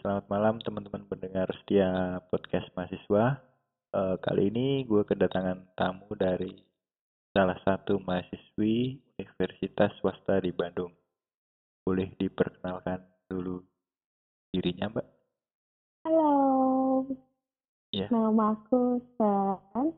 selamat 0.00 0.24
malam 0.32 0.56
teman-teman 0.64 1.04
pendengar 1.04 1.44
setia 1.60 2.16
podcast 2.32 2.72
mahasiswa. 2.72 3.44
Uh, 3.92 4.16
kali 4.24 4.48
ini 4.48 4.88
gue 4.88 5.04
kedatangan 5.04 5.68
tamu 5.76 6.08
dari 6.16 6.56
salah 7.36 7.60
satu 7.60 8.00
mahasiswi 8.00 8.96
Universitas 9.20 9.92
Swasta 10.00 10.40
di 10.40 10.48
Bandung. 10.48 10.88
Boleh 11.84 12.08
diperkenalkan 12.16 13.04
dulu 13.28 13.60
dirinya, 14.48 14.96
Mbak? 14.96 15.08
Halo. 16.08 16.32
Ya. 17.92 18.08
Nama 18.08 18.56
aku 18.56 18.96
Sen. 19.20 19.92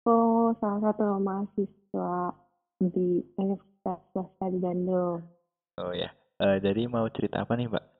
Aku 0.00 0.18
salah 0.56 0.80
satu 0.88 1.20
mahasiswa 1.20 2.32
di 2.80 3.20
Universitas 3.36 4.00
Swasta 4.16 4.46
di 4.48 4.56
Bandung. 4.56 5.20
Oh 5.76 5.92
ya. 5.92 6.08
Uh, 6.40 6.56
jadi 6.64 6.88
mau 6.88 7.04
cerita 7.12 7.44
apa 7.44 7.52
nih, 7.60 7.68
Mbak? 7.68 7.95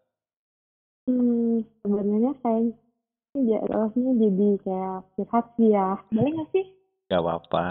Hmm, 1.06 1.62
sebenarnya 1.87 2.34
kayaknya 2.42 2.74
jadwalnya 3.46 4.10
jadi 4.19 4.48
kayak 4.66 4.98
curhat 5.15 5.46
sih 5.55 5.70
ya. 5.70 5.95
Boleh 6.10 6.30
nggak 6.34 6.51
sih? 6.51 6.66
Gak 7.06 7.23
apa-apa. 7.23 7.66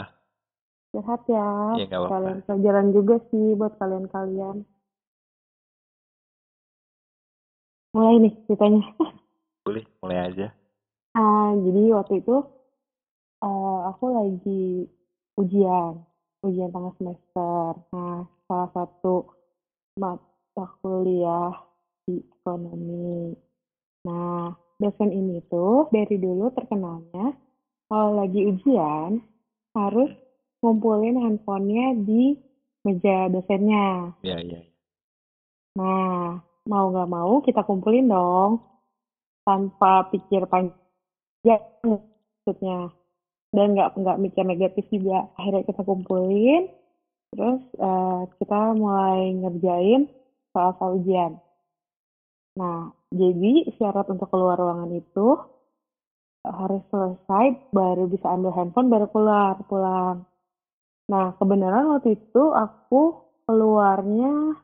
Curhat 0.95 1.21
ya. 1.27 1.49
Iya, 1.75 1.83
nggak 1.91 1.99
apa-apa. 1.99 2.15
Kalian 2.15 2.39
pelajaran 2.47 2.87
juga 2.95 3.15
sih 3.27 3.45
buat 3.59 3.73
kalian-kalian. 3.75 4.57
Mulai 7.91 8.15
nih 8.23 8.33
ceritanya. 8.47 8.83
Boleh, 9.65 9.83
mulai 9.99 10.19
aja. 10.31 10.47
Ah, 11.15 11.51
jadi 11.57 11.81
waktu 11.95 12.21
itu 12.21 12.37
uh, 13.41 13.79
aku 13.89 14.05
lagi 14.13 14.85
ujian, 15.41 16.05
ujian 16.45 16.69
tengah 16.69 16.93
semester. 17.01 17.71
Nah, 17.89 18.29
salah 18.45 18.69
satu 18.77 19.25
mata 19.97 20.65
kuliah 20.85 21.64
di 22.05 22.21
ekonomi. 22.41 23.33
Nah, 24.05 24.53
dosen 24.77 25.09
ini 25.09 25.41
tuh 25.49 25.89
dari 25.89 26.15
dulu 26.21 26.53
terkenalnya 26.53 27.33
kalau 27.89 28.21
lagi 28.21 28.45
ujian 28.45 29.21
harus 29.73 30.13
ngumpulin 30.61 31.17
handphonenya 31.21 31.97
di 32.05 32.37
meja 32.85 33.29
dosennya. 33.33 34.13
Iya, 34.21 34.37
iya. 34.45 34.59
iya. 34.61 34.73
Nah, 35.75 36.39
mau 36.65 36.85
nggak 36.93 37.09
mau 37.09 37.33
kita 37.45 37.61
kumpulin 37.65 38.09
dong 38.09 38.61
tanpa 39.45 40.09
pikir 40.09 40.49
panjang 40.49 41.61
maksudnya 41.85 42.89
dan 43.53 43.77
nggak 43.77 43.93
nggak 43.93 44.21
mikir 44.21 44.43
negatif 44.43 44.85
juga 44.89 45.29
akhirnya 45.37 45.63
kita 45.69 45.81
kumpulin 45.85 46.65
terus 47.29 47.61
uh, 47.77 48.25
kita 48.41 48.73
mulai 48.73 49.37
ngerjain 49.37 50.09
soal-soal 50.49 50.97
ujian 50.97 51.37
Nah, 52.55 52.87
jadi 53.11 53.67
syarat 53.75 54.07
untuk 54.07 54.31
keluar 54.31 54.55
ruangan 54.55 54.91
itu 54.95 55.27
harus 56.45 56.83
selesai 56.93 57.73
baru 57.73 58.07
bisa 58.07 58.31
ambil 58.31 58.53
handphone 58.55 58.87
baru 58.87 59.07
keluar 59.11 59.59
pulang. 59.67 60.23
Nah, 61.11 61.35
kebenaran 61.35 61.91
waktu 61.97 62.15
itu 62.15 62.43
aku 62.53 63.27
keluarnya 63.45 64.55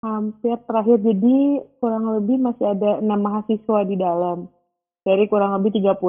hampir 0.00 0.56
terakhir 0.64 0.96
jadi 1.04 1.60
kurang 1.76 2.08
lebih 2.16 2.40
masih 2.40 2.72
ada 2.72 3.04
enam 3.04 3.20
mahasiswa 3.20 3.80
di 3.84 3.96
dalam 4.00 4.48
dari 5.04 5.28
kurang 5.28 5.60
lebih 5.60 5.76
30. 5.76 6.00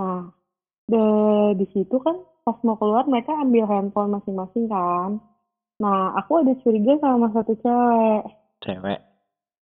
Nah, 0.00 0.32
de, 0.88 1.04
di 1.60 1.66
situ 1.76 1.96
kan 2.00 2.16
pas 2.40 2.56
mau 2.64 2.80
keluar 2.80 3.04
mereka 3.04 3.36
ambil 3.36 3.68
handphone 3.68 4.16
masing-masing 4.16 4.64
kan. 4.64 5.20
Nah, 5.76 6.16
aku 6.16 6.40
ada 6.40 6.56
curiga 6.64 6.96
sama 7.04 7.28
satu 7.36 7.52
cewek. 7.60 8.24
Cewek? 8.64 9.09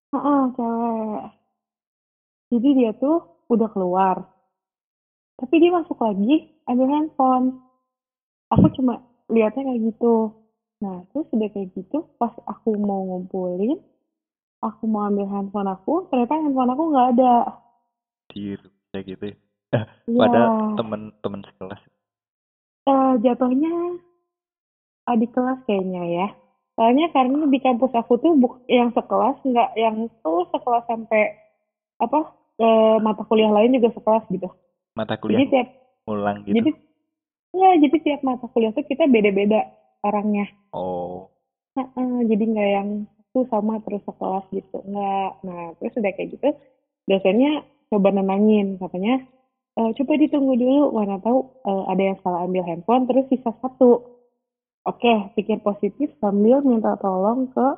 Heeh, 0.09 0.41
cewek. 0.57 1.25
Jadi 2.49 2.69
dia 2.81 2.91
tuh 2.97 3.45
udah 3.53 3.69
keluar. 3.69 4.17
Tapi 5.37 5.55
dia 5.61 5.71
masuk 5.71 6.01
lagi 6.01 6.49
ambil 6.65 6.89
handphone. 6.89 7.47
Aku 8.49 8.73
cuma 8.73 9.05
lihatnya 9.29 9.69
kayak 9.69 9.93
gitu. 9.93 10.33
Nah, 10.81 11.05
terus 11.13 11.29
udah 11.35 11.49
kayak 11.53 11.75
gitu, 11.75 12.07
pas 12.17 12.33
aku 12.47 12.79
mau 12.79 13.03
ngumpulin, 13.05 13.83
aku 14.63 14.87
mau 14.87 15.11
ambil 15.11 15.27
handphone 15.27 15.69
aku, 15.69 16.07
ternyata 16.09 16.39
handphone 16.39 16.71
aku 16.73 16.83
nggak 16.95 17.09
ada. 17.19 17.35
Dir, 18.31 18.61
kayak 18.95 19.05
gitu 19.11 19.25
ya. 19.35 19.37
Iya. 20.09 20.21
Pada 20.23 20.43
temen-temen 20.81 21.43
sekelas. 21.45 21.83
Eh, 22.89 23.13
jatuhnya 23.21 24.01
adik 25.13 25.35
kelas 25.37 25.61
kayaknya 25.69 26.03
ya. 26.09 26.29
Soalnya 26.79 27.11
karena 27.11 27.43
di 27.51 27.59
kampus 27.59 27.91
aku 27.91 28.23
tuh 28.23 28.39
buk 28.39 28.63
yang 28.71 28.95
sekelas 28.95 29.43
nggak 29.43 29.71
yang 29.75 30.07
tuh 30.23 30.47
sekelas 30.55 30.87
sampai 30.87 31.35
apa 31.99 32.31
eh, 32.63 32.97
mata 33.03 33.27
kuliah 33.27 33.51
lain 33.51 33.75
juga 33.75 33.91
sekelas 33.99 34.31
gitu. 34.31 34.47
Mata 34.95 35.19
kuliah 35.19 35.43
Jadi 35.43 35.51
tiap 35.51 35.69
ngulang 36.07 36.39
gitu. 36.47 36.55
jadi 36.55 36.71
ya 37.59 37.71
jadi 37.83 37.97
tiap 37.99 38.21
mata 38.23 38.47
kuliah 38.55 38.71
tuh 38.71 38.87
kita 38.87 39.11
beda-beda 39.11 39.67
orangnya. 40.07 40.47
oh, 40.71 41.27
Heeh, 41.75 42.17
jadi 42.31 42.45
nggak 42.47 42.71
yang 42.79 42.89
tuh 43.35 43.45
sama 43.51 43.83
terus 43.83 44.07
sekelas 44.07 44.47
gitu 44.55 44.79
nggak. 44.79 45.31
Nah 45.43 45.75
terus 45.83 45.99
udah 45.99 46.13
kayak 46.15 46.31
gitu 46.39 46.49
dosennya 47.11 47.67
coba 47.89 48.13
nenangin 48.13 48.77
katanya 48.77 49.25
e, 49.75 49.81
coba 49.97 50.13
ditunggu 50.21 50.55
dulu 50.61 50.93
mana 50.93 51.17
tahu 51.25 51.41
eh, 51.65 51.85
ada 51.89 52.03
yang 52.13 52.19
salah 52.21 52.45
ambil 52.47 52.63
handphone 52.63 53.11
terus 53.11 53.27
sisa 53.27 53.51
satu. 53.59 54.18
Oke, 54.87 55.35
pikir 55.35 55.59
positif 55.61 56.13
sambil 56.23 56.63
minta 56.63 56.95
tolong 57.03 57.51
ke 57.51 57.69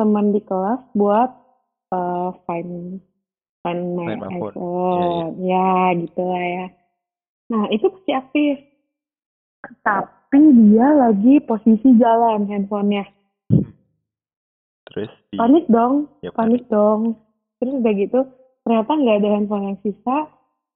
teman 0.00 0.34
di 0.34 0.40
kelas 0.42 0.82
buat 0.96 1.30
uh, 1.94 2.34
find 2.48 2.98
find 3.62 3.82
my 3.94 4.16
Find 4.16 4.20
my 4.20 4.30
phone. 4.32 4.52
iPhone. 4.52 5.28
Ya, 5.44 5.94
gitu 5.98 6.22
lah 6.24 6.44
ya. 6.44 6.66
Nah, 7.54 7.64
itu 7.70 7.86
pasti 7.92 8.10
aktif. 8.12 8.56
Tapi 9.84 10.40
dia 10.68 10.88
lagi 10.92 11.40
posisi 11.44 11.88
jalan 11.96 12.48
handphonenya. 12.48 13.04
terus 14.84 15.10
di 15.32 15.40
Panik 15.40 15.64
dong, 15.66 16.06
ya, 16.22 16.30
panik 16.36 16.68
dong. 16.70 17.18
Terus 17.58 17.82
udah 17.82 17.92
gitu, 17.96 18.20
ternyata 18.62 18.92
nggak 18.94 19.18
ada 19.24 19.28
handphone 19.32 19.64
yang 19.72 19.78
sisa. 19.80 20.28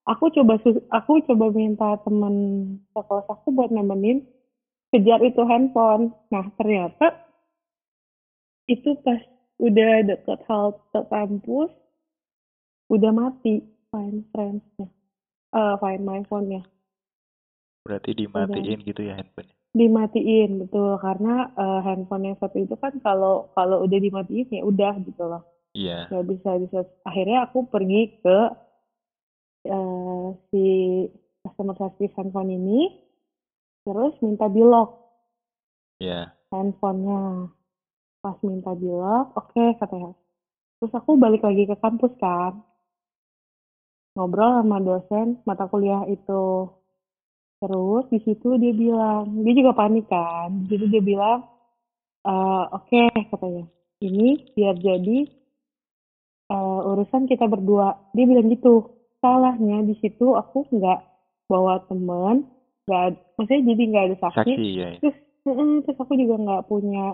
Aku 0.09 0.33
coba 0.33 0.57
aku 0.97 1.21
coba 1.29 1.53
minta 1.53 2.01
temen 2.01 2.35
sekelas 2.97 3.29
aku 3.29 3.53
buat 3.53 3.69
nemenin 3.69 4.25
kejar 4.93 5.21
itu 5.25 5.43
handphone. 5.45 6.15
Nah, 6.33 6.47
ternyata 6.57 7.17
itu 8.69 8.97
pas 9.01 9.21
udah 9.59 10.05
deket 10.07 10.41
halte 10.47 11.01
kampus, 11.09 11.71
udah 12.93 13.11
mati 13.13 13.65
find 13.91 14.25
friends-nya. 14.33 14.87
Eh, 15.49 15.75
find 15.81 16.03
my 16.05 16.21
phone-nya. 16.29 16.63
berarti 17.89 18.13
dimatiin 18.13 18.85
gitu 18.85 19.01
ya 19.01 19.17
handphonenya. 19.17 19.57
Dimatiin, 19.73 20.51
betul. 20.61 21.01
Karena 21.01 21.49
eh, 21.57 21.81
handphone 21.89 22.29
yang 22.29 22.37
satu 22.37 22.61
itu 22.61 22.77
kan 22.77 22.93
kalau 23.01 23.49
kalau 23.57 23.81
udah 23.81 23.97
dimatiin 23.97 24.53
ya 24.53 24.61
udah 24.61 24.93
gitu 25.09 25.25
loh. 25.25 25.41
Iya. 25.73 26.13
Nggak 26.13 26.25
bisa, 26.29 26.51
bisa. 26.61 26.79
Akhirnya 27.09 27.49
aku 27.49 27.65
pergi 27.73 28.13
ke 28.21 28.39
eh, 29.73 30.27
si 30.53 30.65
customer 31.41 31.77
service 31.81 32.13
handphone 32.13 32.53
ini, 32.53 33.08
terus 33.89 34.13
minta 34.21 34.45
di 34.47 34.61
lock 34.61 34.91
Iya. 35.99 36.37
handphonenya. 36.53 37.49
Pas 38.21 38.37
minta 38.45 38.77
di 38.77 38.87
lock 38.87 39.33
oke 39.35 39.65
katanya 39.81 40.13
terus 40.79 40.93
aku 40.95 41.17
balik 41.17 41.43
lagi 41.43 41.65
ke 41.65 41.75
kampus 41.81 42.13
kan. 42.21 42.61
Ngobrol 44.15 44.63
sama 44.63 44.79
dosen 44.79 45.27
mata 45.43 45.67
kuliah 45.67 46.03
itu. 46.07 46.69
Terus 47.59 48.05
di 48.11 48.19
situ 48.23 48.55
dia 48.59 48.71
bilang 48.71 49.43
dia 49.43 49.55
juga 49.55 49.73
panik 49.75 50.07
kan. 50.07 50.69
Jadi 50.71 50.85
dia 50.91 51.03
bilang 51.03 51.41
"Eh, 52.23 52.65
oke 52.71 53.03
katanya. 53.31 53.67
Ini 53.99 54.55
biar 54.55 54.75
jadi 54.79 55.19
eh, 56.49 56.81
urusan 56.91 57.27
kita 57.27 57.45
berdua. 57.47 58.13
Dia 58.15 58.25
bilang 58.27 58.47
gitu. 58.51 58.87
Salahnya 59.19 59.83
di 59.83 59.99
situ 59.99 60.35
aku 60.35 60.63
nggak 60.71 61.01
bawa 61.51 61.83
temen 61.91 62.47
nggak 62.89 63.37
maksudnya 63.37 63.63
jadi 63.69 63.83
nggak 63.93 64.05
ada 64.09 64.17
saksi. 64.25 64.37
Saksi 64.41 64.67
ya. 64.73 64.89
terus 65.05 65.17
mm, 65.45 65.77
terus 65.85 65.99
aku 66.01 66.13
juga 66.17 66.35
nggak 66.41 66.65
punya 66.67 67.07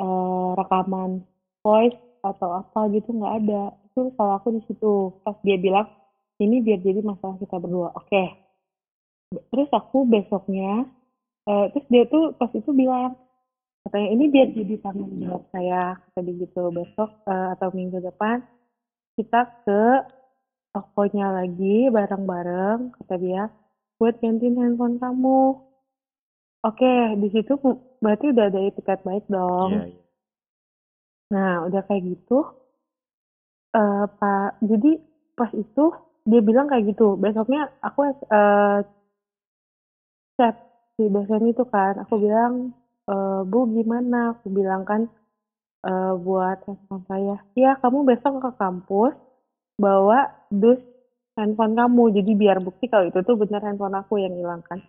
eh, 0.00 0.50
rekaman 0.56 1.10
voice 1.60 2.00
atau 2.24 2.64
apa 2.64 2.88
gitu 2.96 3.12
nggak 3.12 3.34
ada. 3.44 3.62
Itu 3.92 4.16
salah 4.16 4.40
aku 4.40 4.56
di 4.56 4.62
situ. 4.64 5.12
Pas 5.20 5.36
dia 5.44 5.60
bilang 5.60 5.86
ini 6.40 6.64
biar 6.64 6.80
jadi 6.80 7.04
masalah 7.04 7.36
kita 7.36 7.60
berdua. 7.60 7.92
Oke. 7.92 8.24
Terus 9.30 9.68
aku 9.70 10.08
besoknya 10.08 10.88
eh, 11.44 11.66
terus 11.76 11.86
dia 11.92 12.08
tuh 12.08 12.32
pas 12.40 12.48
itu 12.56 12.72
bilang 12.72 13.12
katanya 13.84 14.08
ini 14.16 14.24
biar 14.32 14.48
jadi 14.56 14.74
tanggung 14.80 15.12
jawab 15.20 15.44
saya 15.52 16.00
kata 16.00 16.24
dia 16.24 16.34
gitu. 16.48 16.72
Besok 16.72 17.10
eh, 17.28 17.48
atau 17.60 17.68
minggu 17.76 18.00
depan 18.00 18.40
kita 19.20 19.44
ke 19.68 19.82
tokonya 20.70 21.34
lagi 21.34 21.90
bareng-bareng 21.90 22.94
kata 22.94 23.14
dia 23.18 23.50
buat 24.00 24.16
gantiin 24.18 24.56
handphone 24.56 24.96
kamu. 24.96 25.60
Oke 26.64 26.92
di 27.20 27.28
situ 27.28 27.52
berarti 28.00 28.32
udah 28.32 28.44
ada 28.48 28.60
etiket 28.64 29.04
baik 29.04 29.28
dong. 29.28 29.70
Iya, 29.76 29.84
iya. 29.92 30.00
Nah, 31.30 31.52
udah 31.70 31.86
kayak 31.86 32.10
gitu, 32.10 32.42
eh 33.76 34.04
pak 34.18 34.58
jadi 34.64 34.98
pas 35.38 35.52
itu 35.54 35.84
dia 36.26 36.40
bilang 36.42 36.66
kayak 36.66 36.90
gitu 36.90 37.14
besoknya 37.14 37.70
aku 37.80 38.12
uh, 38.28 38.82
chat 40.36 40.56
si 40.96 41.04
dosen 41.08 41.52
itu 41.52 41.64
kan 41.68 42.00
aku 42.00 42.16
bilang 42.16 42.72
e, 43.08 43.14
bu 43.44 43.68
gimana? 43.72 44.36
Aku 44.36 44.48
bilang 44.48 44.88
kan 44.88 45.08
e, 45.84 45.92
buat 46.16 46.60
handphone 46.64 47.04
saya 47.08 47.36
ya 47.56 47.76
kamu 47.80 48.08
besok 48.08 48.40
ke 48.40 48.50
kampus 48.56 49.12
bawa 49.76 50.28
dus 50.52 50.80
handphone 51.38 51.74
kamu. 51.78 52.04
Jadi 52.16 52.30
biar 52.34 52.58
bukti 52.62 52.90
kalau 52.90 53.10
itu 53.10 53.20
tuh 53.22 53.36
benar 53.38 53.62
handphone 53.62 53.96
aku 53.98 54.18
yang 54.18 54.34
hilang 54.34 54.62
kan. 54.66 54.80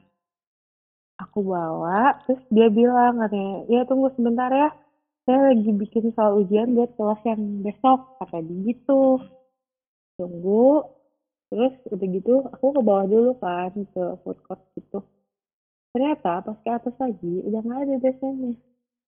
Aku 1.22 1.46
bawa 1.46 2.18
terus 2.26 2.42
dia 2.50 2.68
bilang 2.74 3.22
katanya 3.22 3.66
ya 3.70 3.82
tunggu 3.86 4.10
sebentar 4.18 4.50
ya. 4.50 4.70
Saya 5.22 5.54
lagi 5.54 5.70
bikin 5.70 6.10
soal 6.18 6.42
ujian 6.42 6.74
buat 6.74 6.90
kelas 6.98 7.22
yang 7.30 7.42
besok 7.62 8.02
kata 8.18 8.42
dia 8.42 8.74
gitu. 8.74 9.22
Tunggu 10.18 10.82
terus 11.52 11.76
udah 11.92 12.08
gitu 12.10 12.34
aku 12.48 12.66
ke 12.74 12.82
bawah 12.82 13.06
dulu 13.06 13.32
kan 13.38 13.70
ke 13.76 14.04
food 14.26 14.38
court 14.42 14.62
gitu. 14.74 15.06
Ternyata 15.94 16.42
pas 16.42 16.58
ke 16.58 16.70
atas 16.72 16.96
lagi 16.98 17.34
udah 17.46 17.60
nggak 17.62 17.80
ada 17.86 17.96
gitu. 18.02 18.28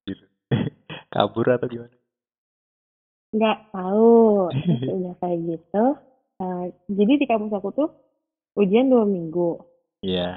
kabur 1.14 1.48
atau 1.50 1.66
gimana? 1.66 1.96
Nggak 3.34 3.58
tahu 3.74 4.54
terus 4.54 4.82
udah 5.02 5.14
kayak 5.18 5.40
gitu 5.50 5.86
uh, 6.42 6.66
jadi 6.90 7.14
di 7.20 7.26
kampus 7.28 7.54
aku 7.54 7.70
tuh 7.76 7.90
ujian 8.58 8.90
dua 8.90 9.06
minggu 9.06 9.62
iya 10.02 10.18
yeah. 10.18 10.36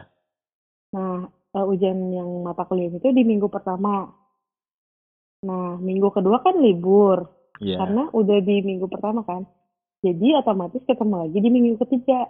nah 0.93 1.29
uh, 1.57 1.65
ujian 1.71 1.97
yang 2.13 2.45
mata 2.45 2.67
kuliah 2.69 2.93
itu 2.93 3.09
di 3.15 3.23
minggu 3.23 3.49
pertama 3.49 4.11
Nah, 5.47 5.77
minggu 5.77 6.09
kedua 6.11 6.41
kan 6.43 6.59
libur. 6.59 7.29
Yeah. 7.63 7.79
Karena 7.81 8.11
udah 8.11 8.39
di 8.41 8.57
minggu 8.67 8.91
pertama 8.91 9.23
kan. 9.23 9.47
Jadi 10.03 10.35
otomatis 10.37 10.83
ketemu 10.85 11.15
lagi 11.27 11.39
di 11.39 11.51
minggu 11.51 11.77
ketiga. 11.87 12.27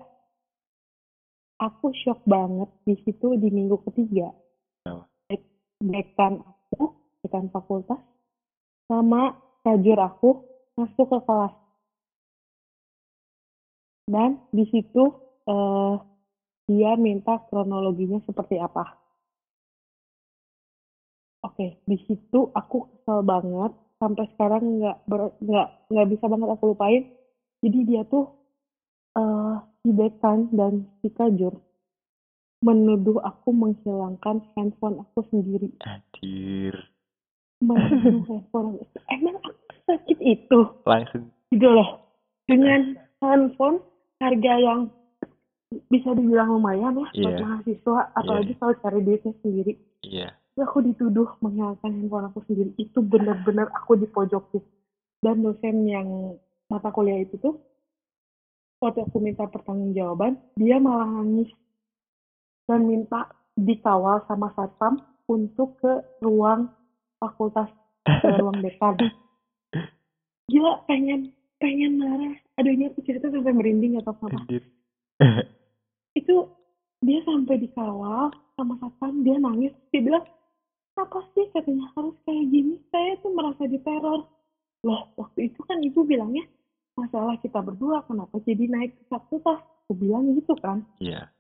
Aku 1.57 1.89
shock 2.05 2.21
banget 2.29 2.69
di 2.85 2.95
situ 3.01 3.33
di 3.41 3.49
minggu 3.49 3.81
ketiga. 3.89 4.29
Oh. 4.87 5.09
Dekan 5.81 6.45
aku, 6.45 6.93
dekan 7.25 7.49
fakultas, 7.49 8.01
sama 8.89 9.37
kajur 9.65 9.99
aku 10.01 10.31
masuk 10.77 11.09
ke 11.09 11.19
kelas. 11.25 11.55
Dan 14.07 14.39
di 14.55 14.65
situ 14.71 15.05
uh, 15.51 15.99
dia 16.71 16.95
minta 16.95 17.43
kronologinya 17.51 18.23
seperti 18.27 18.59
apa 18.59 19.07
Oke, 21.47 21.79
di 21.87 21.97
situ 22.11 22.51
aku 22.51 22.91
kesel 22.91 23.23
banget 23.23 23.71
sampai 24.03 24.27
sekarang 24.35 24.83
nggak 24.83 24.99
nggak 25.41 25.69
nggak 25.95 26.09
bisa 26.11 26.25
banget 26.27 26.49
aku 26.51 26.75
lupain. 26.75 27.07
Jadi 27.63 27.79
dia 27.87 28.03
tuh 28.11 28.35
uh, 29.15 29.63
si 29.81 29.95
dekan 29.95 30.51
dan 30.51 30.91
si 31.01 31.09
kajur 31.15 31.55
menuduh 32.67 33.23
aku 33.23 33.55
menghilangkan 33.55 34.43
handphone 34.59 35.07
aku 35.07 35.23
sendiri. 35.31 35.71
Anjir. 35.87 36.75
Menuduh 37.63 38.21
handphone. 38.29 38.83
Emang 39.07 39.39
aku 39.39 39.55
sakit 39.87 40.19
itu? 40.19 40.59
Langsung. 40.83 41.31
Gitu 41.55 41.69
loh. 41.69 42.11
Dengan 42.51 42.99
handphone 43.23 43.79
harga 44.23 44.55
yang 44.59 44.81
bisa 45.91 46.15
dibilang 46.15 46.57
lumayan 46.57 46.95
ya 46.95 47.07
yeah. 47.11 47.23
buat 47.23 47.35
iya. 47.35 47.45
mahasiswa, 47.45 48.01
apalagi 48.17 48.53
yeah. 48.55 48.59
kalau 48.63 48.75
cari 48.81 48.99
duitnya 49.03 49.33
sendiri. 49.43 49.73
Iya. 50.07 50.29
Yeah 50.29 50.33
aku 50.65 50.81
dituduh 50.81 51.29
menghilangkan 51.45 51.93
handphone 51.93 52.27
aku 52.33 52.41
sendiri 52.49 52.73
itu 52.81 53.05
benar-benar 53.05 53.69
aku 53.77 54.01
dipojokin 54.01 54.65
dan 55.21 55.45
dosen 55.45 55.85
yang 55.85 56.09
mata 56.73 56.89
kuliah 56.89 57.21
itu 57.21 57.37
tuh 57.37 57.61
waktu 58.81 59.05
aku 59.05 59.21
minta 59.21 59.45
pertanggungjawaban 59.45 60.41
dia 60.57 60.81
malah 60.81 61.05
nangis 61.05 61.53
dan 62.65 62.89
minta 62.89 63.29
dikawal 63.57 64.25
sama 64.25 64.49
satpam 64.57 64.97
untuk 65.29 65.77
ke 65.81 65.93
ruang 66.25 66.73
fakultas 67.21 67.69
ke 68.09 68.29
ruang 68.41 68.65
dekan 68.65 68.97
gila 70.49 70.81
pengen 70.89 71.37
pengen 71.61 72.01
marah 72.01 72.37
adanya 72.57 72.93
aku 72.93 73.01
cerita 73.05 73.29
sampai 73.29 73.53
merinding 73.53 74.01
atau 74.01 74.17
apa 74.21 74.27
itu 76.17 76.37
dia 77.05 77.21
sampai 77.29 77.61
dikawal 77.61 78.33
sama 78.57 78.75
satpam 78.81 79.21
dia 79.21 79.37
nangis. 79.37 79.73
Dia 79.93 80.01
bilang 80.01 80.25
apa 80.97 81.21
sih 81.37 81.45
katanya 81.53 81.93
harus 81.93 82.17
kayak 82.25 82.47
gini? 82.49 82.81
Saya 82.89 83.21
tuh 83.21 83.33
merasa 83.37 83.69
diteror. 83.69 84.25
Loh 84.85 85.03
waktu 85.21 85.53
itu 85.53 85.61
kan 85.69 85.79
ibu 85.85 86.03
bilangnya 86.09 86.49
masalah 86.97 87.37
kita 87.45 87.61
berdua 87.61 88.01
kenapa 88.09 88.41
jadi 88.49 88.65
naik 88.65 88.97
ke 88.97 89.05
fakultas 89.13 89.61
aku 89.85 89.93
bilang 89.95 90.33
gitu 90.33 90.57
kan. 90.57 90.83
Iya. 90.99 91.29
Yeah. 91.29 91.37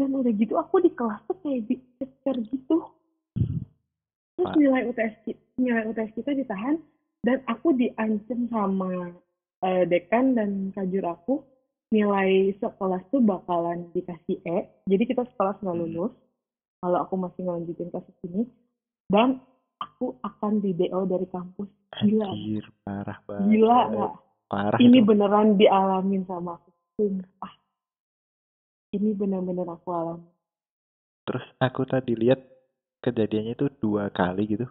dan 0.00 0.16
udah 0.16 0.32
gitu 0.32 0.56
aku 0.56 0.80
di 0.80 0.88
kelas 0.96 1.20
tuh 1.28 1.36
kayak 1.44 1.68
dicecer 1.68 2.36
gitu. 2.48 2.88
Terus 4.40 4.52
nilai 4.56 4.88
UTS 4.88 5.36
nilai 5.60 5.84
UTS 5.92 6.16
kita 6.16 6.32
ditahan 6.32 6.80
dan 7.20 7.44
aku 7.44 7.76
diancam 7.76 8.48
sama 8.48 9.12
uh, 9.64 9.84
dekan 9.88 10.36
dan 10.36 10.72
kajur 10.74 11.04
aku 11.04 11.34
nilai 11.90 12.54
sekelas 12.62 13.02
tuh 13.10 13.22
bakalan 13.22 13.90
dikasih 13.90 14.38
E. 14.46 14.58
Jadi 14.86 15.02
kita 15.10 15.26
sekelas 15.34 15.58
nggak 15.60 15.76
hmm. 15.76 15.84
lulus. 15.86 16.14
Hmm. 16.14 16.28
kalau 16.80 16.98
aku 17.04 17.14
masih 17.20 17.44
ngelanjutin 17.44 17.92
kasus 17.92 18.16
ini 18.24 18.48
dan 19.12 19.36
aku 19.84 20.16
akan 20.24 20.64
di 20.64 20.72
DO 20.72 21.04
dari 21.04 21.28
kampus. 21.28 21.68
Gila. 22.00 22.32
Anjir, 22.32 22.64
parah 22.88 23.18
banget. 23.28 23.46
Gila 23.52 23.80
nggak 23.92 24.12
parah 24.48 24.78
ini 24.80 24.98
itu. 25.04 25.04
beneran 25.04 25.48
dialamin 25.60 26.24
sama 26.24 26.56
aku. 26.56 26.70
Sumpah. 26.96 27.52
Ini 28.96 29.12
bener-bener 29.12 29.68
aku 29.68 29.88
alami. 29.92 30.30
Terus 31.28 31.44
aku 31.60 31.84
tadi 31.84 32.16
lihat 32.16 32.40
kejadiannya 33.04 33.52
itu 33.60 33.66
dua 33.76 34.08
kali 34.08 34.48
gitu. 34.48 34.66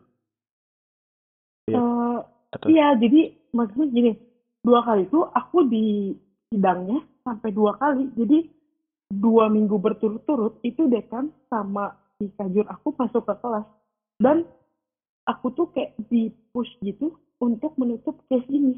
Ya? 1.69 1.77
uh, 1.77 2.25
Atau... 2.49 2.73
iya 2.73 2.97
jadi 2.97 3.37
maksudnya 3.53 3.93
gini 3.93 4.11
dua 4.69 4.85
kali 4.85 5.09
itu 5.09 5.19
aku 5.25 5.65
di 5.65 6.13
sidangnya 6.53 7.01
sampai 7.25 7.49
dua 7.49 7.73
kali. 7.81 8.05
Jadi 8.13 8.45
dua 9.09 9.49
minggu 9.49 9.81
berturut-turut 9.81 10.61
itu 10.61 10.85
dekan 10.85 11.33
sama 11.49 11.97
si 12.21 12.29
kajur 12.37 12.69
aku 12.69 12.93
masuk 12.93 13.25
ke 13.25 13.33
kelas. 13.41 13.65
Dan 14.21 14.45
aku 15.25 15.49
tuh 15.57 15.73
kayak 15.73 15.97
di 16.13 16.29
push 16.53 16.69
gitu 16.85 17.17
untuk 17.41 17.73
menutup 17.81 18.21
case 18.29 18.45
ini. 18.53 18.77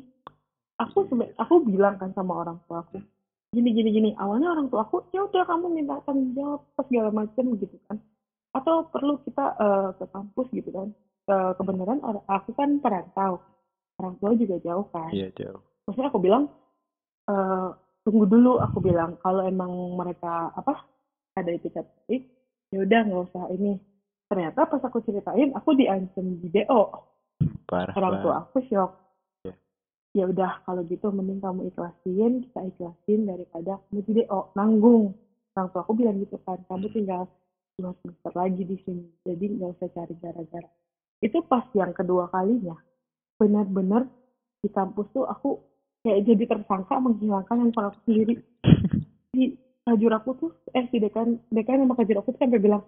Aku 0.79 1.03
aku 1.11 1.55
bilang 1.67 1.99
kan 1.99 2.15
sama 2.15 2.39
orang 2.47 2.57
tua 2.65 2.87
aku 2.87 3.03
gini 3.51 3.75
gini 3.75 3.91
gini 3.91 4.09
awalnya 4.15 4.55
orang 4.55 4.71
tua 4.71 4.87
aku 4.87 5.11
ya 5.11 5.27
udah 5.27 5.43
kamu 5.43 5.67
minta 5.75 5.99
tanggung 6.07 6.31
jawab 6.31 6.63
segala 6.87 7.11
macam 7.11 7.51
gitu 7.59 7.75
kan. 7.91 7.99
Atau 8.55 8.87
perlu 8.87 9.19
kita 9.27 9.45
uh, 9.59 9.89
ke 9.99 10.05
kampus 10.07 10.47
gitu 10.55 10.71
kan. 10.71 10.87
Uh, 11.27 11.51
kebenaran 11.59 12.01
aku 12.25 12.55
kan 12.55 12.79
perantau 12.79 13.43
orang 13.99 14.15
tua 14.17 14.31
juga 14.39 14.55
jauh 14.63 14.87
kan. 14.89 15.11
Iya 15.11 15.29
jauh 15.35 15.70
maksudnya 15.91 16.07
aku 16.07 16.23
bilang 16.23 16.47
uh, 17.27 17.75
tunggu 18.07 18.25
dulu 18.25 18.63
aku 18.63 18.79
bilang. 18.79 19.19
Kalau 19.19 19.43
emang 19.43 19.71
mereka 19.99 20.55
apa 20.55 20.87
ada 21.35 21.51
etikat 21.51 21.83
baik 22.07 22.31
ya 22.71 22.87
udah 22.87 22.99
nggak 23.03 23.23
usah 23.27 23.45
ini. 23.51 23.75
Ternyata 24.31 24.63
pas 24.63 24.79
aku 24.79 25.03
ceritain 25.03 25.51
aku 25.51 25.75
diancam 25.75 26.39
di 26.39 26.47
DO 26.47 26.81
Parah 27.67 27.93
orang 27.95 28.23
tua 28.23 28.33
aku 28.47 28.63
shock. 28.67 28.91
Yeah. 29.43 29.57
ya 30.11 30.23
udah 30.27 30.63
kalau 30.63 30.83
gitu 30.87 31.11
mending 31.11 31.43
kamu 31.43 31.71
ikhlasin 31.71 32.47
kita 32.47 32.59
ikhlasin 32.71 33.19
daripada 33.27 33.79
kamu 33.91 33.99
di 34.07 34.11
DO 34.23 34.39
nanggung. 34.55 35.15
Orang 35.55 35.67
tua 35.75 35.81
aku 35.83 35.93
bilang 35.99 36.23
gitu 36.23 36.39
kan 36.47 36.63
kamu 36.71 36.87
tinggal 36.95 37.27
dua 37.75 37.91
semester 38.03 38.31
lagi 38.35 38.63
di 38.63 38.77
sini 38.87 39.07
jadi 39.27 39.45
nggak 39.51 39.69
usah 39.79 39.89
cari 39.91 40.15
gara-gara. 40.19 40.69
Itu 41.19 41.43
pas 41.43 41.67
yang 41.75 41.91
kedua 41.91 42.31
kalinya. 42.31 42.79
Benar-benar 43.35 44.07
di 44.61 44.69
kampus 44.69 45.09
tuh 45.11 45.25
aku 45.25 45.70
kayak 46.01 46.21
jadi 46.25 46.43
tersangka 46.49 46.95
menghilangkan 46.97 47.55
yang 47.61 47.71
aku 47.73 47.99
sendiri. 48.05 48.33
Di 49.35 49.55
kajur 49.87 50.11
aku 50.13 50.29
tuh 50.37 50.51
eh 50.77 50.85
si 50.91 51.01
dekan 51.01 51.41
dekan 51.49 51.81
sama 51.81 51.97
kajur 51.97 52.21
aku 52.21 52.35
tuh 52.35 52.41
sampai 52.41 52.61
bilang 52.61 52.83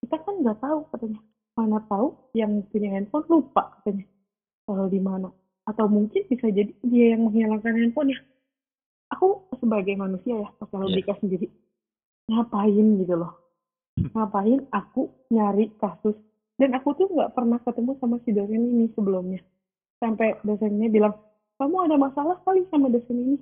kita 0.00 0.16
kan 0.20 0.34
nggak 0.40 0.58
tahu 0.60 0.78
katanya. 0.94 1.20
Mana 1.58 1.78
tahu 1.90 2.16
yang 2.32 2.64
punya 2.70 2.94
handphone 2.96 3.26
lupa 3.28 3.76
katanya. 3.80 4.06
Kalau 4.64 4.86
di 4.86 5.00
mana? 5.02 5.28
Atau 5.68 5.90
mungkin 5.90 6.24
bisa 6.30 6.48
jadi 6.48 6.72
dia 6.86 7.16
yang 7.16 7.28
menghilangkan 7.28 7.74
handphone 7.76 8.14
ya 8.16 8.20
aku 9.10 9.42
sebagai 9.58 9.98
manusia 9.98 10.38
ya 10.38 10.48
pakai 10.56 10.78
logika 10.78 11.12
yeah. 11.12 11.18
sendiri 11.20 11.46
ngapain 12.30 12.86
gitu 13.02 13.14
loh? 13.18 13.34
Ngapain 14.14 14.70
aku 14.70 15.10
nyari 15.34 15.66
kasus? 15.82 16.14
Dan 16.54 16.78
aku 16.78 16.94
tuh 16.94 17.10
nggak 17.10 17.34
pernah 17.34 17.58
ketemu 17.58 17.98
sama 17.98 18.16
si 18.22 18.30
dosen 18.30 18.62
ini 18.62 18.86
sebelumnya. 18.94 19.42
Sampai 19.98 20.38
dosennya 20.46 20.86
bilang 20.86 21.18
kamu 21.60 21.76
ada 21.84 21.96
masalah 22.00 22.40
kali 22.40 22.64
sama 22.72 22.88
dosen 22.88 23.16
ini 23.20 23.36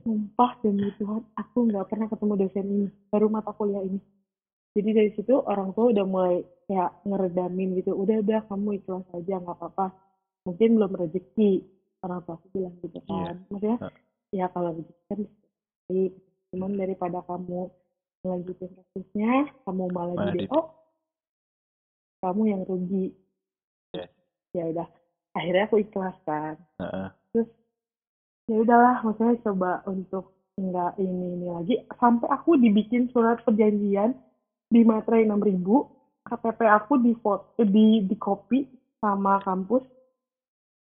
sumpah 0.00 0.56
demi 0.64 0.88
Tuhan 0.96 1.20
aku 1.36 1.58
nggak 1.68 1.86
pernah 1.86 2.08
ketemu 2.08 2.34
dosen 2.40 2.64
ini 2.64 2.86
baru 3.12 3.28
mata 3.28 3.52
kuliah 3.52 3.84
ini 3.84 4.00
jadi 4.72 4.90
dari 4.90 5.10
situ 5.12 5.34
orang 5.44 5.70
tua 5.72 5.92
udah 5.92 6.04
mulai 6.04 6.36
kayak 6.64 6.90
ngeredamin 7.04 7.76
gitu 7.78 7.92
udah 7.92 8.24
udah 8.24 8.40
kamu 8.48 8.80
ikhlas 8.80 9.04
aja 9.12 9.34
nggak 9.38 9.56
apa-apa 9.60 9.86
mungkin 10.44 10.68
belum 10.76 10.92
rezeki 10.96 11.50
orang 12.00 12.20
tua 12.24 12.34
aku 12.36 12.46
bilang 12.52 12.74
gitu 12.80 12.98
Iya. 12.98 13.12
kan 13.12 13.34
maksudnya 13.48 13.76
Heeh. 13.80 13.94
ya 14.34 14.46
kalau 14.48 14.70
begitu 14.72 15.00
kan 15.08 15.20
cuman 16.48 16.72
daripada 16.80 17.18
kamu 17.28 17.60
melanjutin 18.24 18.70
kasusnya 18.72 19.32
kamu 19.62 19.84
malah 19.92 20.16
Malah 20.16 20.32
di 20.32 20.48
DO 20.48 20.60
kamu 22.20 22.42
yang 22.48 22.62
rugi 22.64 23.06
Iya. 23.92 24.06
ya 24.56 24.64
udah 24.72 24.88
akhirnya 25.34 25.64
aku 25.68 25.76
ikhlas 25.80 26.16
kan 26.24 26.56
Heeh. 26.80 27.08
Terus 27.34 27.50
ya 28.46 28.62
udahlah 28.62 29.02
maksudnya 29.02 29.42
coba 29.42 29.82
untuk 29.90 30.30
enggak 30.54 30.94
ini 31.02 31.34
ini 31.34 31.48
lagi. 31.50 31.74
Sampai 31.98 32.30
aku 32.30 32.54
dibikin 32.54 33.10
surat 33.10 33.42
perjanjian 33.42 34.14
di 34.70 34.80
materai 34.86 35.26
6000 35.26 35.66
KTP 36.24 36.60
aku 36.70 36.92
di 37.02 37.12
foto 37.18 37.60
di 37.66 38.06
di 38.06 38.16
copy 38.16 38.64
sama 39.02 39.42
kampus 39.42 39.82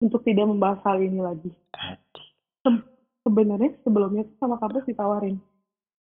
untuk 0.04 0.20
tidak 0.22 0.46
membahas 0.46 0.84
hal 0.84 1.00
ini 1.00 1.18
lagi. 1.24 1.50
Anjing. 2.68 2.84
sebenarnya 3.24 3.72
sebelumnya 3.80 4.28
sama 4.36 4.60
kampus 4.60 4.84
ditawarin 4.84 5.40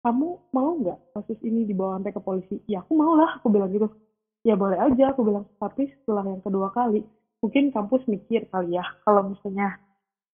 kamu 0.00 0.28
mau 0.56 0.80
nggak 0.80 0.98
kasus 1.12 1.36
ini 1.44 1.68
dibawa 1.68 2.00
sampai 2.00 2.12
ke 2.16 2.20
polisi? 2.24 2.56
Ya 2.64 2.80
aku 2.80 2.96
mau 2.96 3.12
lah 3.16 3.36
aku 3.36 3.52
bilang 3.52 3.68
gitu. 3.68 3.92
Ya 4.40 4.56
boleh 4.56 4.80
aja 4.80 5.12
aku 5.12 5.20
bilang. 5.28 5.44
Tapi 5.60 5.92
setelah 6.00 6.24
yang 6.24 6.40
kedua 6.40 6.72
kali 6.72 7.04
mungkin 7.44 7.68
kampus 7.72 8.04
mikir 8.08 8.48
kali 8.48 8.76
ya 8.76 8.84
kalau 9.04 9.32
misalnya 9.32 9.76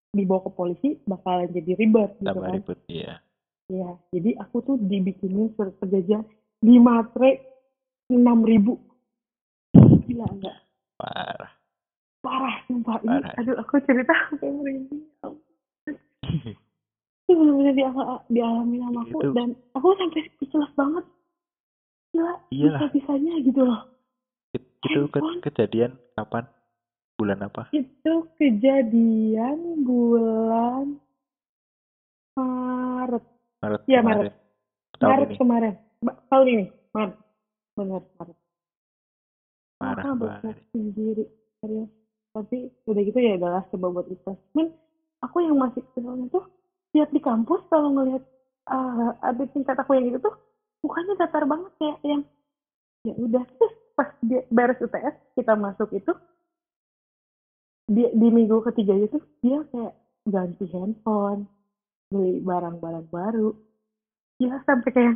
dibawa 0.09 0.41
ke 0.43 0.51
polisi 0.51 0.89
bakalan 1.03 1.51
jadi 1.51 1.71
ribet 1.75 2.11
gitu 2.17 2.27
Tambah 2.27 2.43
kan 2.43 2.53
ribet, 2.55 2.79
iya. 2.87 3.13
ya 3.67 3.89
jadi 4.09 4.29
aku 4.39 4.63
tuh 4.63 4.75
dibikinin 4.79 5.51
surat 5.53 5.75
perjanjian 5.77 6.23
di 6.57 6.75
materai 6.77 7.37
enam 8.07 8.41
ribu 8.41 8.79
gila 10.07 10.25
enggak 10.25 10.57
Parah. 10.97 11.51
parah 12.19 12.55
sumpah 12.65 12.97
ini 13.03 13.19
Parah. 13.19 13.37
aduh 13.37 13.55
aku 13.59 13.73
cerita 13.83 14.13
sampai 14.31 14.49
merinding 14.49 15.03
itu 17.27 17.35
benar-benar 17.35 17.75
diala- 17.75 18.23
dialami 18.27 18.75
sama 18.79 18.99
aku 19.03 19.17
Itu- 19.19 19.33
dan 19.35 19.47
aku 19.75 19.87
sampai 19.95 20.21
speechless 20.31 20.71
banget 20.73 21.05
gila 22.09 22.33
Iyalah. 22.49 22.79
bisa-bisanya 22.87 23.33
gitu 23.43 23.61
loh 23.61 23.81
It- 24.55 24.71
itu 24.81 24.99
ke- 25.11 25.43
kejadian 25.43 25.99
kapan? 26.15 26.47
Bulan 27.17 27.39
apa? 27.41 27.65
itu 27.73 28.13
kejadian 28.37 29.57
bulan 29.81 31.01
Maret 32.37 33.25
Maret 33.57 33.81
Iya, 33.89 33.99
kemarin. 33.99 34.21
Maret. 34.21 34.33
Tahun 34.97 35.09
Maret 35.09 35.27
ini. 35.27 35.37
kemarin 35.37 35.73
tahun 36.27 36.45
ini 36.47 36.65
Maret 36.93 37.15
benar 37.73 38.01
Maret 38.15 38.37
Parah 39.77 40.03
Maka 40.03 40.13
banget. 40.17 40.55
sendiri 40.69 41.25
serius 41.57 41.89
tapi 42.33 42.57
udah 42.85 43.01
gitu 43.01 43.17
ya 43.17 43.33
adalah 43.33 43.65
coba 43.69 43.87
buat 43.91 44.05
cuman 44.13 44.67
aku 45.25 45.37
yang 45.41 45.57
masih 45.57 45.81
keselnya 45.89 46.29
tuh 46.29 46.45
lihat 46.93 47.09
di 47.09 47.17
kampus 47.17 47.61
kalau 47.65 47.89
ngelihat 47.93 48.21
ah, 48.69 49.17
ada 49.25 49.41
tingkat 49.49 49.73
aku 49.73 49.97
yang 49.97 50.13
itu 50.13 50.21
tuh 50.21 50.37
mukanya 50.81 51.17
datar 51.17 51.49
banget 51.49 51.73
kayak 51.81 51.97
yang 52.05 52.21
ya 53.01 53.13
udah 53.17 53.41
terus 53.57 53.73
pas 53.93 54.13
dia 54.21 54.45
beres 54.49 54.77
UTS 54.77 55.17
kita 55.33 55.57
masuk 55.57 55.89
itu 55.89 56.13
di, 57.87 58.03
di 58.11 58.27
minggu 58.27 58.59
ketiga 58.67 58.93
itu 58.93 59.17
dia 59.39 59.63
kayak 59.71 59.93
ganti 60.27 60.65
handphone 60.69 61.47
beli 62.07 62.39
barang-barang 62.39 63.07
baru 63.07 63.55
ya 64.37 64.59
sampai 64.63 64.91
kayak 64.91 65.15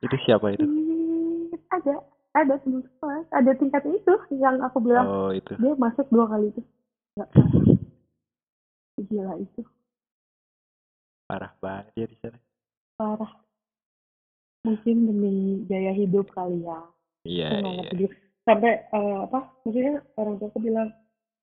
Itu 0.00 0.16
siapa 0.26 0.50
itu? 0.50 0.66
"Ih, 0.66 1.50
ada 1.70 1.94
ada 2.32 2.54
teman 2.58 2.82
kelas 2.98 3.26
ada 3.30 3.50
tingkatnya 3.54 3.94
itu 3.94 4.14
yang 4.34 4.58
aku 4.62 4.78
bilang 4.80 5.06
Oh, 5.06 5.30
itu. 5.30 5.52
dia 5.58 5.74
masuk 5.76 6.06
dua 6.08 6.26
kali 6.26 6.50
itu 6.50 6.62
nggak 7.14 7.28
parah 7.28 7.66
gila 8.98 9.34
itu 9.38 9.62
Parah 11.22 11.52
banget 11.58 11.92
ya 11.96 12.06
di 12.06 12.16
sana. 12.18 12.38
parah 12.94 13.32
mungkin 14.62 14.96
demi 15.10 15.32
gaya 15.66 15.90
hidup 15.92 16.30
kali 16.30 16.62
ya 16.62 16.78
Iya, 17.22 17.48
iya. 17.62 17.90
juga. 17.94 18.14
sampai 18.42 18.72
eh, 18.82 19.16
apa 19.22 19.38
maksudnya 19.62 20.02
orang 20.18 20.34
tua 20.38 20.50
aku 20.50 20.58
bilang 20.58 20.90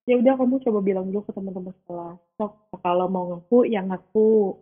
ya 0.09 0.17
udah 0.17 0.33
kamu 0.41 0.57
coba 0.65 0.79
bilang 0.81 1.05
dulu 1.13 1.21
ke 1.29 1.31
teman-teman 1.37 1.73
sekolah. 1.85 2.17
Sok 2.41 2.53
kalau 2.81 3.05
mau 3.05 3.29
ngaku 3.29 3.69
ya 3.69 3.85
ngaku. 3.85 4.57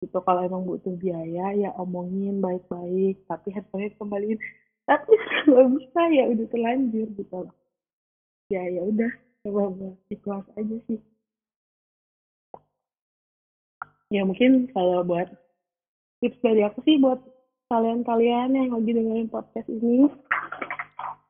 Gitu 0.00 0.16
kalau 0.24 0.40
emang 0.40 0.64
butuh 0.64 0.96
biaya 0.96 1.52
ya 1.52 1.70
omongin 1.76 2.40
baik-baik 2.40 3.20
tapi 3.28 3.52
handphonenya 3.52 3.92
kembaliin 4.00 4.40
tapi 4.88 5.12
nggak 5.52 5.68
bisa 5.76 6.00
ya 6.08 6.24
udah 6.32 6.46
terlanjur 6.48 7.08
gitu. 7.12 7.40
Ya 8.48 8.64
ya 8.64 8.80
udah 8.88 9.12
coba 9.44 9.92
ikhlas 10.08 10.46
aja 10.56 10.76
sih. 10.88 11.00
Ya 14.08 14.24
mungkin 14.24 14.72
kalau 14.72 15.04
buat 15.04 15.28
tips 16.24 16.40
dari 16.40 16.64
aku 16.64 16.80
sih 16.88 16.96
buat 16.96 17.20
kalian-kalian 17.68 18.56
yang 18.56 18.72
lagi 18.74 18.90
dengerin 18.96 19.30
podcast 19.30 19.68
ini 19.70 20.10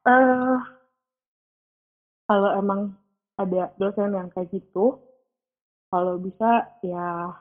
eh 0.08 0.58
kalau 2.24 2.50
emang 2.56 2.96
ada 3.40 3.72
dosen 3.80 4.12
yang 4.12 4.28
kayak 4.36 4.52
gitu 4.52 5.00
kalau 5.88 6.20
bisa 6.20 6.68
ya 6.84 7.32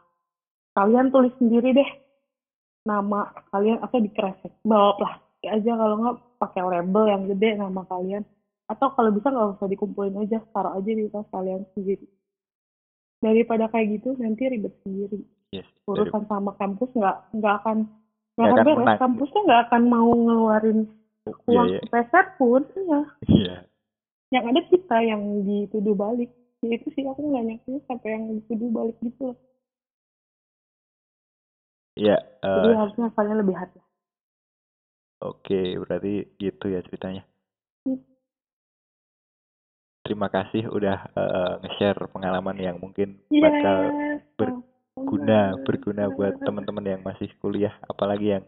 kalian 0.74 1.12
tulis 1.12 1.36
sendiri 1.38 1.76
deh 1.76 1.92
nama 2.88 3.30
kalian 3.52 3.84
atau 3.84 4.00
di 4.00 4.10
kresek 4.16 4.54
bawa 4.64 4.96
plastik 4.96 5.50
aja 5.52 5.72
kalau 5.76 5.96
nggak 6.00 6.18
pakai 6.40 6.64
label 6.64 7.04
yang 7.12 7.24
gede 7.28 7.50
nama 7.60 7.84
kalian 7.86 8.24
atau 8.72 8.88
kalau 8.96 9.12
bisa 9.12 9.28
nggak 9.30 9.60
usah 9.60 9.68
dikumpulin 9.68 10.16
aja 10.24 10.40
taruh 10.56 10.74
aja 10.80 10.90
di 10.90 11.12
tas 11.12 11.28
kalian 11.30 11.68
sendiri 11.76 12.08
daripada 13.20 13.68
kayak 13.68 14.00
gitu 14.00 14.16
nanti 14.16 14.48
ribet 14.48 14.74
sendiri 14.88 15.20
Yes. 15.50 15.66
Dari, 15.66 16.06
urusan 16.06 16.30
sama 16.30 16.54
kampus 16.62 16.94
nggak 16.94 17.18
nggak 17.42 17.54
akan 17.66 17.78
nggak 18.38 18.50
akan 18.54 18.66
beres 18.70 19.02
kampusnya 19.02 19.42
nggak 19.50 19.62
akan 19.66 19.82
mau 19.90 20.10
ngeluarin 20.14 20.80
iya, 21.26 21.34
uang 21.50 21.68
iya. 21.74 21.80
sepeser 21.82 22.26
pun 22.38 22.62
iya 22.78 23.02
Iya. 23.26 23.58
Yang 24.34 24.46
ada 24.50 24.62
kita 24.72 24.96
yang 25.10 25.22
dituduh 25.48 25.96
balik 26.04 26.30
ya 26.66 26.70
itu 26.78 26.88
sih 26.96 27.04
aku 27.12 27.22
nggak 27.30 27.44
nyangka 27.48 27.72
sampai 27.88 28.10
yang 28.16 28.24
dituduh 28.38 28.70
balik 28.78 28.96
gitu 29.06 29.22
loh 29.32 29.38
Iya, 32.00 32.16
jadi 32.56 32.68
eh, 32.68 32.78
harusnya 32.80 33.06
kalian 33.16 33.38
lebih 33.42 33.56
hati 33.62 33.80
oke, 35.30 35.60
berarti 35.82 36.12
gitu 36.44 36.66
ya 36.74 36.80
ceritanya. 36.86 37.24
Hmm. 37.86 38.00
Terima 40.06 40.28
kasih 40.32 40.64
udah 40.72 40.98
eh, 41.14 41.52
nge-share 41.62 42.00
pengalaman 42.14 42.58
yang 42.58 42.78
mungkin 42.84 43.20
Iya, 43.30 43.42
bakal 43.46 43.80
sama-sama. 44.40 44.62
guna 45.12 45.40
berguna 45.68 46.04
buat 46.18 46.34
teman-teman 46.48 46.86
yang 46.88 47.02
masih 47.06 47.30
kuliah 47.42 47.74
apalagi 47.92 48.26
yang 48.40 48.44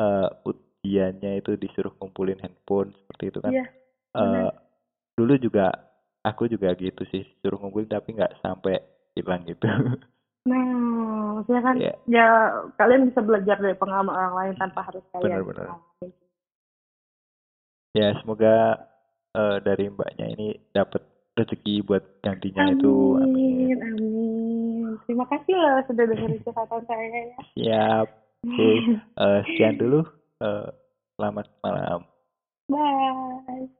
eh, 0.00 0.28
ujiannya 0.48 1.30
itu 1.42 1.50
disuruh 1.62 1.92
kumpulin 2.00 2.38
handphone 2.42 2.90
seperti 3.02 3.24
itu 3.32 3.38
kan 3.44 3.52
Iya, 3.52 3.64
Eh, 4.16 4.20
benar. 4.24 4.61
Dulu 5.12 5.34
juga 5.36 5.70
aku 6.22 6.46
juga 6.46 6.72
gitu 6.74 7.02
sih 7.08 7.22
suruh 7.38 7.58
ngumpulin 7.58 7.86
tapi 7.86 8.14
nggak 8.14 8.40
sampai 8.40 8.80
hilang 9.12 9.42
gitu 9.44 9.66
Nah, 10.42 10.58
maksudnya 11.38 11.62
kan 11.62 11.76
Iya. 11.78 11.94
ya 12.10 12.26
kalian 12.74 13.06
bisa 13.06 13.22
belajar 13.22 13.62
dari 13.62 13.78
pengalaman 13.78 14.10
orang 14.10 14.34
lain 14.34 14.54
tanpa 14.58 14.82
harus 14.82 15.04
kalian 15.14 15.38
Benar-benar. 15.38 15.78
ya 17.92 18.08
semoga 18.18 18.54
eh, 19.32 19.56
dari 19.62 19.86
mbaknya 19.86 20.26
ini 20.34 20.58
dapat 20.72 20.98
rezeki 21.38 21.86
buat 21.86 22.02
gantinya 22.20 22.74
itu 22.74 23.22
Amin, 23.22 23.76
amin. 23.78 24.98
Terima 25.06 25.24
kasih 25.30 25.54
loh 25.54 25.78
sudah 25.86 26.04
dengerin 26.10 26.42
curhatan 26.42 26.82
saya 26.90 27.06
ya. 27.06 27.22
siap 27.54 28.06
oke 28.42 28.68
Eh, 29.14 29.40
sekian 29.46 29.78
dulu 29.78 30.02
Eh, 30.42 30.68
selamat 31.14 31.46
malam 31.62 32.02
Bye. 32.66 33.70